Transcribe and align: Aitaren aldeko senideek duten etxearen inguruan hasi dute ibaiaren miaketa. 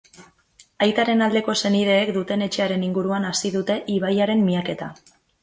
Aitaren 0.85 1.19
aldeko 1.25 1.55
senideek 1.61 2.13
duten 2.15 2.45
etxearen 2.47 2.87
inguruan 2.89 3.29
hasi 3.33 3.53
dute 3.59 3.77
ibaiaren 3.99 4.45
miaketa. 4.51 4.91